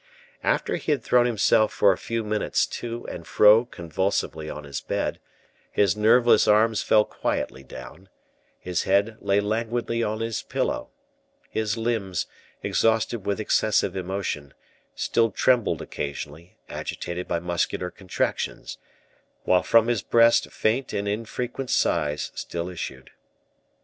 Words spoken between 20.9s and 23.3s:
and infrequent sighs still issued.